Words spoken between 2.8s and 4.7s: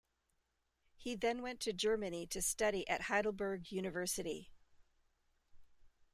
at Heidelberg University.